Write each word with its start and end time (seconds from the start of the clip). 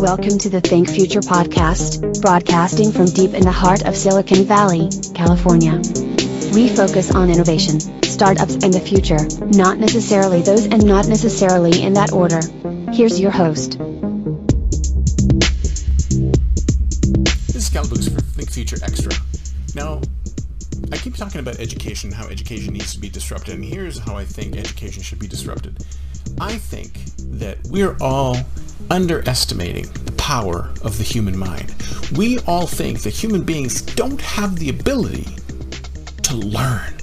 Welcome 0.00 0.38
to 0.38 0.48
the 0.48 0.60
Think 0.60 0.88
Future 0.88 1.18
podcast, 1.18 2.22
broadcasting 2.22 2.92
from 2.92 3.06
deep 3.06 3.34
in 3.34 3.42
the 3.42 3.50
heart 3.50 3.84
of 3.84 3.96
Silicon 3.96 4.44
Valley, 4.44 4.88
California. 5.12 5.72
We 6.54 6.68
focus 6.68 7.12
on 7.12 7.30
innovation, 7.30 7.80
startups, 8.04 8.54
and 8.62 8.72
the 8.72 8.78
future, 8.78 9.18
not 9.58 9.78
necessarily 9.78 10.40
those 10.42 10.66
and 10.66 10.86
not 10.86 11.08
necessarily 11.08 11.82
in 11.82 11.94
that 11.94 12.12
order. 12.12 12.40
Here's 12.92 13.18
your 13.18 13.32
host. 13.32 13.72
This 17.48 17.56
is 17.56 17.68
Kalaboukis 17.68 18.14
for 18.14 18.20
Think 18.20 18.52
Future 18.52 18.78
Extra. 18.84 19.10
Now, 19.74 20.00
I 20.92 20.96
keep 20.96 21.16
talking 21.16 21.40
about 21.40 21.58
education, 21.58 22.12
how 22.12 22.28
education 22.28 22.72
needs 22.72 22.94
to 22.94 23.00
be 23.00 23.08
disrupted, 23.08 23.56
and 23.56 23.64
here's 23.64 23.98
how 23.98 24.16
I 24.16 24.24
think 24.24 24.56
education 24.56 25.02
should 25.02 25.18
be 25.18 25.26
disrupted. 25.26 25.84
I 26.40 26.56
think 26.56 27.00
that 27.18 27.58
we're 27.68 27.96
all 28.00 28.36
underestimating 28.90 29.86
the 30.04 30.12
power 30.12 30.70
of 30.82 30.98
the 30.98 31.04
human 31.04 31.36
mind. 31.36 31.74
We 32.16 32.38
all 32.40 32.66
think 32.66 33.00
that 33.00 33.10
human 33.10 33.42
beings 33.42 33.82
don't 33.82 34.20
have 34.20 34.56
the 34.56 34.70
ability 34.70 35.26
to 36.22 36.36
learn 36.36 36.94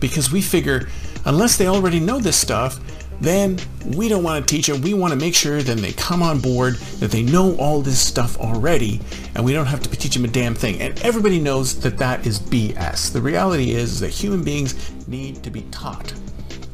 because 0.00 0.32
we 0.32 0.40
figure 0.40 0.88
unless 1.24 1.56
they 1.56 1.66
already 1.66 2.00
know 2.00 2.18
this 2.18 2.36
stuff, 2.36 2.80
then 3.20 3.58
we 3.96 4.08
don't 4.08 4.22
want 4.22 4.46
to 4.46 4.54
teach 4.54 4.66
them. 4.66 4.80
We 4.80 4.94
want 4.94 5.12
to 5.12 5.18
make 5.18 5.34
sure 5.34 5.62
that 5.62 5.76
they 5.78 5.92
come 5.92 6.22
on 6.22 6.40
board, 6.40 6.76
that 7.00 7.10
they 7.10 7.22
know 7.22 7.54
all 7.56 7.82
this 7.82 8.00
stuff 8.00 8.38
already, 8.38 9.00
and 9.34 9.44
we 9.44 9.52
don't 9.52 9.66
have 9.66 9.82
to 9.82 9.90
teach 9.90 10.14
them 10.14 10.24
a 10.24 10.28
damn 10.28 10.54
thing. 10.54 10.80
And 10.80 10.98
everybody 11.02 11.38
knows 11.38 11.78
that 11.80 11.98
that 11.98 12.26
is 12.26 12.38
BS. 12.38 13.12
The 13.12 13.20
reality 13.20 13.72
is 13.72 14.00
that 14.00 14.08
human 14.08 14.42
beings 14.42 14.90
need 15.06 15.42
to 15.42 15.50
be 15.50 15.62
taught. 15.70 16.14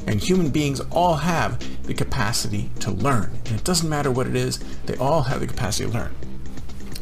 And 0.06 0.20
human 0.20 0.50
beings 0.50 0.80
all 0.90 1.16
have 1.16 1.58
the 1.84 1.94
capacity 1.94 2.70
to 2.80 2.90
learn. 2.90 3.30
And 3.46 3.56
it 3.56 3.64
doesn't 3.64 3.88
matter 3.88 4.10
what 4.10 4.26
it 4.26 4.36
is, 4.36 4.58
they 4.86 4.96
all 4.96 5.22
have 5.22 5.40
the 5.40 5.46
capacity 5.46 5.90
to 5.90 5.96
learn. 5.96 6.14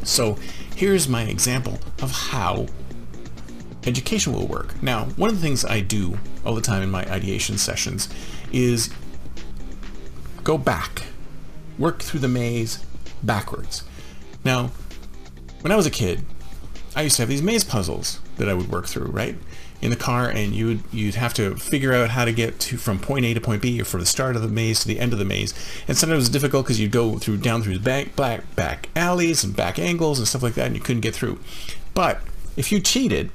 So 0.03 0.37
here's 0.75 1.07
my 1.07 1.23
example 1.23 1.79
of 2.01 2.11
how 2.11 2.67
education 3.85 4.33
will 4.33 4.47
work. 4.47 4.81
Now, 4.81 5.05
one 5.15 5.29
of 5.29 5.35
the 5.35 5.41
things 5.41 5.63
I 5.63 5.81
do 5.81 6.17
all 6.45 6.55
the 6.55 6.61
time 6.61 6.81
in 6.81 6.89
my 6.89 7.03
ideation 7.11 7.57
sessions 7.57 8.09
is 8.51 8.89
go 10.43 10.57
back, 10.57 11.03
work 11.77 12.01
through 12.01 12.21
the 12.21 12.27
maze 12.27 12.83
backwards. 13.23 13.83
Now, 14.43 14.71
when 15.61 15.71
I 15.71 15.75
was 15.75 15.85
a 15.85 15.91
kid, 15.91 16.23
I 16.95 17.01
used 17.01 17.15
to 17.17 17.23
have 17.23 17.29
these 17.29 17.41
maze 17.41 17.63
puzzles 17.63 18.19
that 18.37 18.47
I 18.47 18.53
would 18.53 18.69
work 18.69 18.87
through, 18.87 19.07
right? 19.07 19.35
In 19.81 19.89
the 19.91 19.97
car, 19.97 20.29
and 20.29 20.55
you 20.55 20.65
would 20.67 20.83
you'd 20.91 21.15
have 21.15 21.33
to 21.35 21.55
figure 21.57 21.93
out 21.93 22.09
how 22.09 22.25
to 22.25 22.31
get 22.31 22.59
to 22.61 22.77
from 22.77 22.97
point 22.97 23.25
A 23.25 23.33
to 23.33 23.41
point 23.41 23.61
B, 23.61 23.79
or 23.79 23.85
from 23.85 23.99
the 23.99 24.05
start 24.05 24.35
of 24.35 24.41
the 24.41 24.47
maze 24.47 24.79
to 24.79 24.87
the 24.87 24.99
end 24.99 25.13
of 25.13 25.19
the 25.19 25.25
maze. 25.25 25.53
And 25.87 25.97
sometimes 25.97 26.15
it 26.15 26.21
was 26.21 26.29
difficult 26.29 26.65
because 26.65 26.79
you'd 26.79 26.91
go 26.91 27.19
through 27.19 27.37
down 27.37 27.61
through 27.61 27.77
the 27.77 27.83
back 27.83 28.15
back 28.15 28.55
back 28.55 28.89
alleys 28.95 29.43
and 29.43 29.55
back 29.55 29.77
angles 29.77 30.17
and 30.17 30.27
stuff 30.27 30.41
like 30.41 30.55
that, 30.55 30.67
and 30.67 30.75
you 30.75 30.81
couldn't 30.81 31.01
get 31.01 31.13
through. 31.13 31.39
But 31.93 32.21
if 32.57 32.71
you 32.71 32.79
cheated 32.79 33.31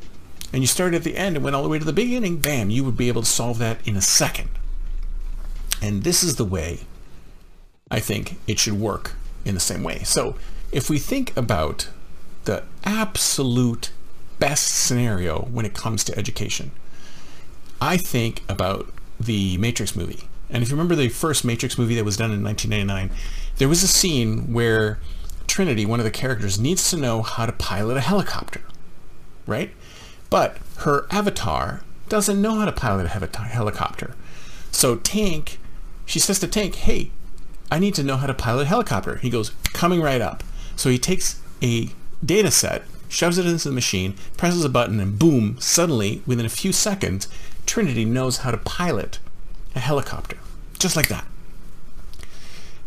and 0.53 0.63
you 0.63 0.67
started 0.67 0.97
at 0.97 1.05
the 1.05 1.17
end 1.17 1.37
and 1.37 1.45
went 1.45 1.55
all 1.55 1.63
the 1.63 1.69
way 1.69 1.79
to 1.79 1.85
the 1.85 1.93
beginning, 1.93 2.39
bam, 2.39 2.71
you 2.71 2.85
would 2.85 2.97
be 2.97 3.09
able 3.09 3.23
to 3.23 3.29
solve 3.29 3.59
that 3.59 3.87
in 3.87 3.97
a 3.97 4.03
second. 4.03 4.49
And 5.81 6.03
this 6.03 6.23
is 6.23 6.37
the 6.37 6.45
way 6.45 6.81
I 7.91 8.01
think 8.01 8.39
it 8.47 8.59
should 8.59 8.75
work 8.75 9.13
in 9.45 9.55
the 9.55 9.61
same 9.61 9.83
way. 9.83 10.01
So 10.01 10.37
if 10.73 10.91
we 10.91 10.99
think 10.99 11.37
about 11.37 11.89
the 12.45 12.65
absolute 12.85 13.93
best 14.41 14.67
scenario 14.67 15.43
when 15.43 15.65
it 15.65 15.75
comes 15.75 16.03
to 16.05 16.19
education, 16.19 16.73
I 17.81 17.97
think 17.97 18.43
about 18.49 18.93
the 19.21 19.57
Matrix 19.59 19.95
movie. 19.95 20.29
And 20.49 20.63
if 20.63 20.71
you 20.71 20.75
remember 20.75 20.97
the 20.97 21.09
first 21.09 21.45
Matrix 21.45 21.79
movie 21.79 21.95
that 21.95 22.05
was 22.05 22.17
done 22.17 22.33
in 22.33 22.43
1999, 22.43 23.17
there 23.59 23.69
was 23.69 23.83
a 23.83 23.89
scene 23.89 24.53
where 24.53 24.99
Trinity, 25.47 25.87
one 25.87 26.01
of 26.01 26.05
the 26.05 26.11
characters, 26.11 26.59
needs 26.59 26.91
to 26.91 26.97
know 26.97 27.23
how 27.23 27.47
to 27.47 27.53
pilot 27.53 27.97
a 27.97 28.01
helicopter, 28.01 28.63
right? 29.47 29.71
But 30.29 30.59
her 30.79 31.07
avatar 31.11 31.83
doesn't 32.09 32.41
know 32.41 32.55
how 32.57 32.65
to 32.65 32.73
pilot 32.73 33.07
a 33.07 33.29
helicopter. 33.45 34.15
So 34.73 34.97
Tank, 34.97 35.59
she 36.07 36.19
says 36.19 36.39
to 36.41 36.49
Tank, 36.49 36.75
hey, 36.75 37.11
I 37.71 37.79
need 37.79 37.95
to 37.95 38.03
know 38.03 38.17
how 38.17 38.27
to 38.27 38.35
pilot 38.35 38.63
a 38.63 38.67
helicopter. 38.67 39.17
He 39.17 39.31
goes, 39.31 39.51
coming 39.73 40.01
right 40.01 40.21
up. 40.21 40.43
So 40.75 40.91
he 40.91 40.99
takes 40.99 41.41
a 41.63 41.91
data 42.25 42.51
set, 42.51 42.83
shoves 43.11 43.37
it 43.37 43.47
into 43.47 43.69
the 43.69 43.75
machine, 43.75 44.15
presses 44.37 44.65
a 44.65 44.69
button, 44.69 45.01
and 45.01 45.19
boom, 45.19 45.57
suddenly, 45.61 46.23
within 46.27 46.47
a 46.47 46.51
few 46.51 46.73
seconds, 46.73 47.29
Trinity 47.67 48.05
knows 48.05 48.39
how 48.39 48.51
to 48.51 48.57
pilot 48.57 49.19
a 49.75 49.81
helicopter. 49.81 50.39
Just 50.79 50.97
like 50.97 51.09
that. 51.09 51.27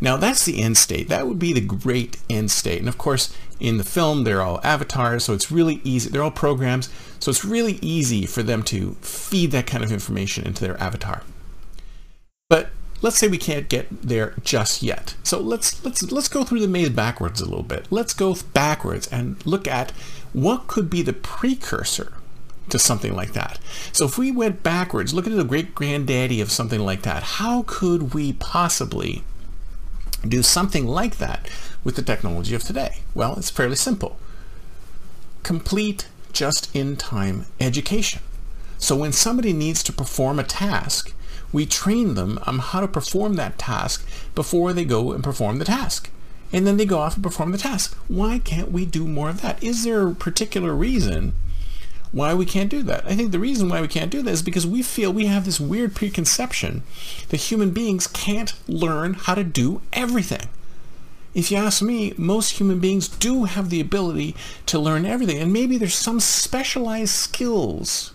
Now 0.02 0.18
that's 0.18 0.44
the 0.44 0.62
end 0.62 0.78
state. 0.78 1.08
That 1.08 1.28
would 1.28 1.40
be 1.40 1.54
the 1.54 1.62
great 1.62 2.18
end 2.30 2.52
state. 2.52 2.80
And 2.80 2.90
of 2.90 2.98
course, 2.98 3.34
in 3.60 3.78
the 3.78 3.86
film, 3.86 4.24
they're 4.24 4.42
all 4.42 4.60
avatars, 4.62 5.24
so 5.24 5.34
it's 5.34 5.52
really 5.52 5.80
easy. 5.86 6.10
They're 6.10 6.24
all 6.24 6.32
programs, 6.32 6.90
so 7.20 7.30
it's 7.30 7.46
really 7.46 7.80
easy 7.82 8.26
for 8.26 8.44
them 8.44 8.64
to 8.64 8.96
feed 8.96 9.52
that 9.52 9.68
kind 9.68 9.84
of 9.84 9.94
information 9.94 10.46
into 10.46 10.66
their 10.66 10.82
avatar. 10.82 11.24
But 12.50 12.72
let's 13.04 13.18
say 13.18 13.28
we 13.28 13.38
can't 13.38 13.70
get 13.70 13.88
there 14.02 14.34
just 14.44 14.82
yet. 14.82 15.14
So 15.22 15.40
let's 15.40 15.84
let's 15.86 16.12
let's 16.12 16.30
go 16.30 16.44
through 16.44 16.62
the 16.62 16.68
maze 16.68 16.90
backwards 16.90 17.42
a 17.42 17.46
little 17.46 17.62
bit. 17.62 17.86
Let's 17.92 18.14
go 18.14 18.36
backwards 18.54 19.08
and 19.08 19.46
look 19.46 19.68
at 19.68 19.92
what 20.32 20.66
could 20.66 20.90
be 20.90 21.04
the 21.04 21.14
precursor 21.14 22.14
to 22.70 22.80
something 22.80 23.14
like 23.14 23.34
that. 23.34 23.60
So 23.92 24.06
if 24.06 24.18
we 24.18 24.32
went 24.32 24.64
backwards, 24.64 25.14
look 25.14 25.28
at 25.28 25.36
the 25.36 25.44
great 25.44 25.76
granddaddy 25.76 26.42
of 26.42 26.52
something 26.52 26.80
like 26.80 27.04
that. 27.04 27.24
How 27.24 27.66
could 27.68 28.14
we 28.14 28.34
possibly 28.34 29.24
do 30.26 30.42
something 30.42 30.88
like 30.88 31.18
that 31.18 31.50
with 31.84 31.98
the 31.98 32.02
technology 32.02 32.56
of 32.56 32.64
today? 32.64 33.02
Well, 33.14 33.36
it's 33.36 33.50
fairly 33.50 33.76
simple. 33.76 34.18
Complete 35.44 36.08
just-in-time 36.32 37.46
education. 37.60 38.22
So 38.78 38.96
when 38.96 39.12
somebody 39.12 39.52
needs 39.52 39.84
to 39.84 39.94
perform 39.94 40.40
a 40.40 40.44
task, 40.44 41.14
we 41.54 41.66
train 41.66 42.16
them 42.16 42.40
on 42.46 42.60
how 42.60 42.82
to 42.82 42.88
perform 42.88 43.36
that 43.36 43.58
task 43.58 44.06
before 44.36 44.74
they 44.74 44.84
go 44.84 45.14
and 45.14 45.24
perform 45.24 45.60
the 45.60 45.66
task. 45.66 46.10
And 46.52 46.68
then 46.68 46.78
they 46.78 46.86
go 46.86 47.00
off 47.00 47.16
and 47.16 47.24
perform 47.24 47.52
the 47.52 47.58
task. 47.58 47.96
Why 48.08 48.40
can't 48.40 48.72
we 48.72 48.86
do 48.86 49.08
more 49.08 49.30
of 49.30 49.42
that? 49.42 49.64
Is 49.64 49.84
there 49.84 50.08
a 50.08 50.16
particular 50.16 50.74
reason 50.74 51.34
why 52.12 52.34
we 52.34 52.46
can't 52.46 52.70
do 52.70 52.84
that? 52.84 53.06
I 53.06 53.16
think 53.16 53.32
the 53.32 53.40
reason 53.40 53.70
why 53.70 53.82
we 53.82 53.88
can't 53.88 54.12
do 54.12 54.22
that 54.22 54.32
is 54.32 54.44
because 54.44 54.68
we 54.68 54.84
feel 54.84 55.12
we 55.12 55.28
have 55.28 55.46
this 55.46 55.60
weird 55.60 55.96
preconception 55.96 56.84
that 57.30 57.38
human 57.38 57.72
beings 57.72 58.06
can't 58.08 58.54
learn 58.68 59.14
how 59.14 59.36
to 59.36 59.44
do 59.44 59.82
everything. 59.94 60.50
If 61.34 61.50
you 61.50 61.58
ask 61.58 61.82
me, 61.82 62.14
most 62.18 62.60
human 62.60 62.80
beings 62.80 63.08
do 63.08 63.46
have 63.46 63.72
the 63.72 63.82
ability 63.82 64.36
to 64.68 64.78
learn 64.78 65.06
everything. 65.06 65.40
And 65.40 65.52
maybe 65.52 65.78
there's 65.78 65.96
some 65.96 66.20
specialized 66.20 67.16
skills 67.16 68.14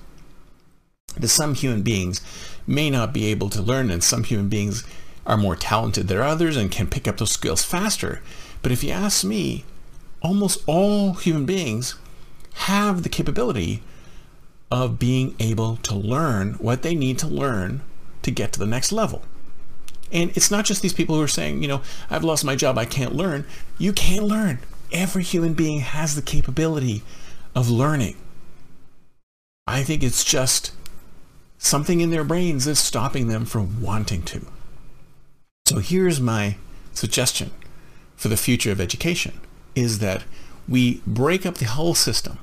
that 1.16 1.28
some 1.28 1.54
human 1.54 1.82
beings 1.82 2.20
may 2.68 2.90
not 2.90 3.12
be 3.12 3.26
able 3.26 3.50
to 3.50 3.62
learn 3.62 3.90
and 3.90 4.04
some 4.04 4.22
human 4.22 4.48
beings 4.48 4.84
are 5.26 5.36
more 5.36 5.56
talented 5.56 6.06
than 6.06 6.18
others 6.18 6.56
and 6.56 6.70
can 6.70 6.86
pick 6.86 7.08
up 7.08 7.16
those 7.16 7.30
skills 7.30 7.64
faster. 7.64 8.20
But 8.62 8.72
if 8.72 8.84
you 8.84 8.90
ask 8.90 9.24
me, 9.24 9.64
almost 10.22 10.62
all 10.66 11.14
human 11.14 11.46
beings 11.46 11.96
have 12.54 13.02
the 13.02 13.08
capability 13.08 13.82
of 14.70 14.98
being 14.98 15.34
able 15.38 15.76
to 15.76 15.94
learn 15.94 16.54
what 16.54 16.82
they 16.82 16.94
need 16.94 17.18
to 17.18 17.26
learn 17.26 17.80
to 18.22 18.30
get 18.30 18.52
to 18.52 18.58
the 18.58 18.66
next 18.66 18.92
level. 18.92 19.22
And 20.12 20.30
it's 20.36 20.50
not 20.50 20.64
just 20.64 20.82
these 20.82 20.92
people 20.92 21.16
who 21.16 21.22
are 21.22 21.28
saying, 21.28 21.62
you 21.62 21.68
know, 21.68 21.82
I've 22.10 22.24
lost 22.24 22.44
my 22.44 22.56
job, 22.56 22.78
I 22.78 22.84
can't 22.84 23.14
learn. 23.14 23.44
You 23.78 23.92
can 23.92 24.24
learn. 24.24 24.58
Every 24.90 25.22
human 25.22 25.54
being 25.54 25.80
has 25.80 26.14
the 26.14 26.22
capability 26.22 27.02
of 27.54 27.70
learning. 27.70 28.16
I 29.66 29.82
think 29.82 30.02
it's 30.02 30.24
just 30.24 30.72
something 31.58 32.00
in 32.00 32.10
their 32.10 32.24
brains 32.24 32.66
is 32.66 32.78
stopping 32.78 33.28
them 33.28 33.44
from 33.44 33.82
wanting 33.82 34.22
to. 34.22 34.46
So 35.66 35.78
here's 35.78 36.20
my 36.20 36.56
suggestion 36.92 37.50
for 38.16 38.28
the 38.28 38.36
future 38.36 38.72
of 38.72 38.80
education 38.80 39.40
is 39.74 39.98
that 39.98 40.24
we 40.68 41.02
break 41.06 41.44
up 41.44 41.56
the 41.56 41.66
whole 41.66 41.94
system. 41.94 42.38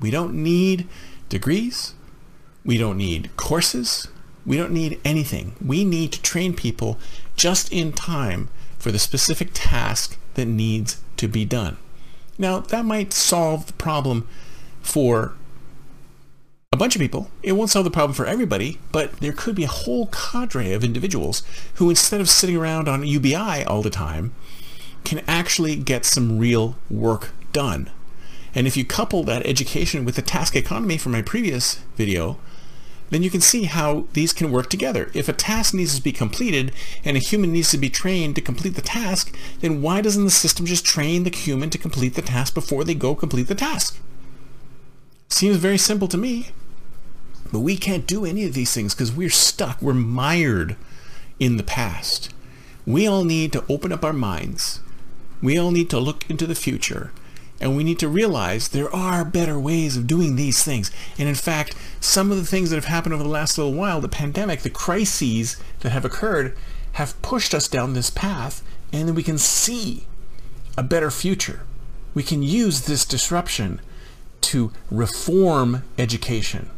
We 0.00 0.10
don't 0.10 0.34
need 0.34 0.88
degrees. 1.28 1.94
We 2.64 2.78
don't 2.78 2.96
need 2.96 3.34
courses. 3.36 4.08
We 4.44 4.56
don't 4.56 4.72
need 4.72 5.00
anything. 5.04 5.54
We 5.64 5.84
need 5.84 6.12
to 6.12 6.22
train 6.22 6.54
people 6.54 6.98
just 7.36 7.72
in 7.72 7.92
time 7.92 8.48
for 8.78 8.90
the 8.90 8.98
specific 8.98 9.50
task 9.52 10.18
that 10.34 10.46
needs 10.46 11.00
to 11.18 11.28
be 11.28 11.44
done. 11.44 11.76
Now, 12.38 12.60
that 12.60 12.84
might 12.84 13.12
solve 13.12 13.66
the 13.66 13.72
problem 13.74 14.26
for 14.80 15.34
a 16.72 16.76
bunch 16.76 16.94
of 16.94 17.00
people. 17.00 17.28
It 17.42 17.54
won't 17.54 17.70
solve 17.70 17.84
the 17.84 17.90
problem 17.90 18.14
for 18.14 18.26
everybody, 18.26 18.78
but 18.92 19.14
there 19.14 19.32
could 19.32 19.56
be 19.56 19.64
a 19.64 19.66
whole 19.66 20.06
cadre 20.06 20.72
of 20.72 20.84
individuals 20.84 21.42
who, 21.74 21.90
instead 21.90 22.20
of 22.20 22.30
sitting 22.30 22.56
around 22.56 22.86
on 22.86 23.04
UBI 23.04 23.64
all 23.64 23.82
the 23.82 23.90
time, 23.90 24.32
can 25.02 25.24
actually 25.26 25.74
get 25.74 26.04
some 26.04 26.38
real 26.38 26.76
work 26.88 27.30
done. 27.52 27.90
And 28.54 28.68
if 28.68 28.76
you 28.76 28.84
couple 28.84 29.24
that 29.24 29.44
education 29.44 30.04
with 30.04 30.14
the 30.14 30.22
task 30.22 30.54
economy 30.54 30.96
from 30.96 31.10
my 31.10 31.22
previous 31.22 31.80
video, 31.96 32.38
then 33.08 33.24
you 33.24 33.30
can 33.30 33.40
see 33.40 33.64
how 33.64 34.06
these 34.12 34.32
can 34.32 34.52
work 34.52 34.70
together. 34.70 35.10
If 35.12 35.28
a 35.28 35.32
task 35.32 35.74
needs 35.74 35.96
to 35.96 36.02
be 36.02 36.12
completed 36.12 36.70
and 37.04 37.16
a 37.16 37.20
human 37.20 37.52
needs 37.52 37.72
to 37.72 37.78
be 37.78 37.90
trained 37.90 38.36
to 38.36 38.40
complete 38.40 38.76
the 38.76 38.80
task, 38.80 39.34
then 39.58 39.82
why 39.82 40.02
doesn't 40.02 40.24
the 40.24 40.30
system 40.30 40.66
just 40.66 40.84
train 40.84 41.24
the 41.24 41.30
human 41.30 41.68
to 41.70 41.78
complete 41.78 42.14
the 42.14 42.22
task 42.22 42.54
before 42.54 42.84
they 42.84 42.94
go 42.94 43.16
complete 43.16 43.48
the 43.48 43.56
task? 43.56 43.98
Seems 45.40 45.56
very 45.56 45.78
simple 45.78 46.06
to 46.08 46.18
me. 46.18 46.48
But 47.50 47.60
we 47.60 47.78
can't 47.78 48.06
do 48.06 48.26
any 48.26 48.44
of 48.44 48.52
these 48.52 48.74
things 48.74 48.94
because 48.94 49.10
we're 49.10 49.30
stuck. 49.30 49.80
We're 49.80 49.94
mired 49.94 50.76
in 51.38 51.56
the 51.56 51.62
past. 51.62 52.28
We 52.84 53.06
all 53.06 53.24
need 53.24 53.50
to 53.54 53.64
open 53.66 53.90
up 53.90 54.04
our 54.04 54.12
minds. 54.12 54.80
We 55.40 55.58
all 55.58 55.70
need 55.70 55.88
to 55.88 55.98
look 55.98 56.28
into 56.28 56.46
the 56.46 56.54
future 56.54 57.10
and 57.58 57.74
we 57.74 57.84
need 57.84 57.98
to 58.00 58.06
realize 58.06 58.68
there 58.68 58.94
are 58.94 59.24
better 59.24 59.58
ways 59.58 59.96
of 59.96 60.06
doing 60.06 60.36
these 60.36 60.62
things. 60.62 60.90
And 61.16 61.26
in 61.26 61.34
fact, 61.34 61.74
some 62.00 62.30
of 62.30 62.36
the 62.36 62.44
things 62.44 62.68
that 62.68 62.76
have 62.76 62.84
happened 62.84 63.14
over 63.14 63.22
the 63.22 63.28
last 63.30 63.56
little 63.56 63.72
while, 63.72 64.02
the 64.02 64.10
pandemic, 64.10 64.60
the 64.60 64.68
crises 64.68 65.56
that 65.78 65.92
have 65.92 66.04
occurred, 66.04 66.54
have 66.92 67.20
pushed 67.22 67.54
us 67.54 67.66
down 67.66 67.94
this 67.94 68.10
path, 68.10 68.62
and 68.92 69.08
then 69.08 69.14
we 69.14 69.22
can 69.22 69.38
see 69.38 70.04
a 70.76 70.82
better 70.82 71.10
future. 71.10 71.62
We 72.12 72.22
can 72.22 72.42
use 72.42 72.82
this 72.82 73.06
disruption 73.06 73.80
to 74.42 74.72
reform 74.90 75.82
education, 75.98 76.70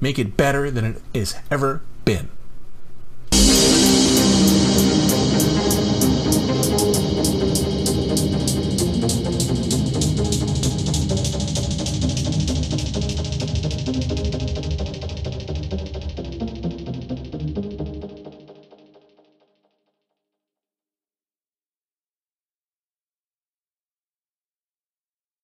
make 0.00 0.18
it 0.18 0.36
better 0.36 0.70
than 0.70 0.84
it 0.84 1.02
has 1.14 1.36
ever 1.50 1.82
been. 2.04 2.28